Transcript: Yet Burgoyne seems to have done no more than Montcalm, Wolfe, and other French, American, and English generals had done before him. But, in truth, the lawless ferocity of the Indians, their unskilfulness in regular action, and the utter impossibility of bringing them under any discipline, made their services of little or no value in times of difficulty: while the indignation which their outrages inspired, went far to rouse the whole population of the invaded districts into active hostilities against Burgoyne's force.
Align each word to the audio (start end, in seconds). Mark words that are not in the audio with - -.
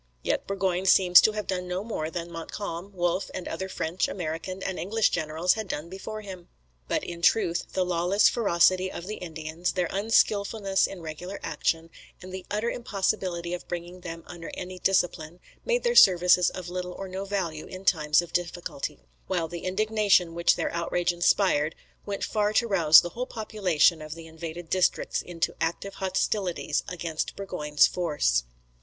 Yet 0.23 0.47
Burgoyne 0.47 0.87
seems 0.87 1.21
to 1.21 1.33
have 1.33 1.45
done 1.45 1.67
no 1.67 1.83
more 1.83 2.09
than 2.09 2.31
Montcalm, 2.31 2.91
Wolfe, 2.91 3.29
and 3.35 3.47
other 3.47 3.69
French, 3.69 4.07
American, 4.07 4.63
and 4.63 4.79
English 4.79 5.11
generals 5.11 5.53
had 5.53 5.67
done 5.67 5.89
before 5.89 6.21
him. 6.21 6.47
But, 6.87 7.03
in 7.03 7.21
truth, 7.21 7.73
the 7.73 7.85
lawless 7.85 8.27
ferocity 8.27 8.91
of 8.91 9.05
the 9.05 9.17
Indians, 9.17 9.73
their 9.73 9.87
unskilfulness 9.91 10.87
in 10.87 11.03
regular 11.03 11.39
action, 11.43 11.91
and 12.19 12.33
the 12.33 12.47
utter 12.49 12.71
impossibility 12.71 13.53
of 13.53 13.67
bringing 13.67 14.01
them 14.01 14.23
under 14.25 14.49
any 14.55 14.79
discipline, 14.79 15.39
made 15.65 15.83
their 15.83 15.95
services 15.95 16.49
of 16.49 16.67
little 16.67 16.93
or 16.93 17.07
no 17.07 17.23
value 17.23 17.67
in 17.67 17.85
times 17.85 18.23
of 18.23 18.33
difficulty: 18.33 19.01
while 19.27 19.47
the 19.47 19.65
indignation 19.65 20.33
which 20.33 20.55
their 20.55 20.73
outrages 20.73 21.13
inspired, 21.13 21.75
went 22.07 22.23
far 22.23 22.53
to 22.53 22.65
rouse 22.67 23.01
the 23.01 23.09
whole 23.09 23.27
population 23.27 24.01
of 24.01 24.15
the 24.15 24.25
invaded 24.25 24.67
districts 24.67 25.21
into 25.21 25.53
active 25.61 25.93
hostilities 25.93 26.81
against 26.87 27.35
Burgoyne's 27.35 27.85
force. 27.85 28.45